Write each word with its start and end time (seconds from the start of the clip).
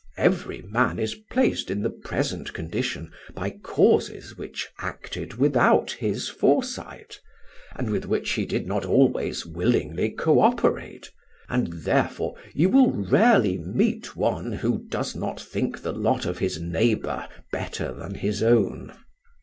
Every 0.17 0.63
man 0.63 0.97
is 0.97 1.13
placed 1.13 1.69
in 1.69 1.83
the 1.83 1.91
present 1.91 2.53
condition 2.53 3.11
by 3.35 3.51
causes 3.51 4.35
which 4.35 4.67
acted 4.79 5.35
without 5.35 5.91
his 5.91 6.27
foresight, 6.27 7.19
and 7.75 7.91
with 7.91 8.05
which 8.05 8.31
he 8.31 8.47
did 8.47 8.65
not 8.65 8.83
always 8.83 9.45
willingly 9.45 10.09
co 10.09 10.39
operate, 10.39 11.11
and 11.49 11.67
therefore 11.85 12.33
you 12.51 12.67
will 12.69 12.89
rarely 12.91 13.59
meet 13.59 14.15
one 14.15 14.51
who 14.51 14.87
does 14.89 15.15
not 15.15 15.39
think 15.39 15.83
the 15.83 15.93
lot 15.93 16.25
of 16.25 16.39
his 16.39 16.59
neighbour 16.59 17.27
better 17.51 17.93
than 17.93 18.15
his 18.15 18.41
own." 18.41 18.93